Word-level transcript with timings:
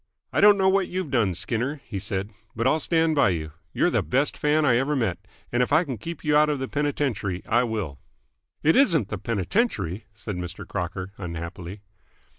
"I 0.33 0.41
don't 0.41 0.57
know 0.57 0.67
what 0.67 0.87
you've 0.87 1.11
done, 1.11 1.35
Skinner," 1.35 1.79
he 1.85 1.99
said, 1.99 2.31
"but 2.55 2.65
I'll 2.65 2.79
stand 2.79 3.13
by 3.13 3.29
you. 3.29 3.51
You're 3.71 3.91
the 3.91 4.01
best 4.01 4.35
fan 4.35 4.65
I 4.65 4.75
ever 4.77 4.95
met, 4.95 5.19
and 5.51 5.61
if 5.61 5.71
I 5.71 5.83
can 5.83 5.99
keep 5.99 6.23
you 6.23 6.35
out 6.35 6.49
of 6.49 6.57
the 6.57 6.67
penitentiary, 6.67 7.43
I 7.45 7.61
will." 7.65 7.99
"It 8.63 8.75
isn't 8.75 9.09
the 9.09 9.19
penitentiary!" 9.19 10.05
said 10.15 10.37
Mr. 10.37 10.67
Crocker 10.67 11.13
unhappily. 11.19 11.83